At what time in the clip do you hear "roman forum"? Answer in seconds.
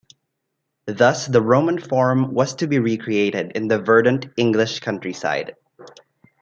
1.43-2.33